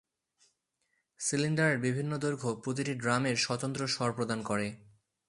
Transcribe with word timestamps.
সিলিন্ডারের 1.19 1.77
বিভিন্ন 1.79 2.11
দৈর্ঘ্য 2.17 2.49
প্রতিটি 2.63 2.93
ড্রামের 2.93 3.35
স্বতন্ত্র 3.35 3.81
স্বর 3.87 4.09
প্রদান 4.11 4.39
করে। 4.41 4.67